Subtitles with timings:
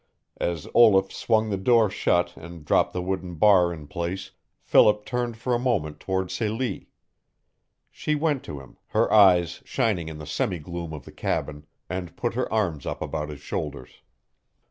[0.39, 5.37] As Olaf swung the door shut and dropped the wooden bar in place Philip turned
[5.37, 6.87] for a moment toward Celie.
[7.91, 12.17] She went to him, her eyes shining in the semi gloom of the cabin, and
[12.17, 14.01] put her arms up about his shoulders.